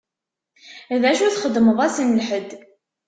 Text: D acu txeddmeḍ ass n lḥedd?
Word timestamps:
D 1.01 1.03
acu 1.11 1.27
txeddmeḍ 1.29 1.79
ass 1.85 1.97
n 2.01 2.15
lḥedd? 2.19 2.49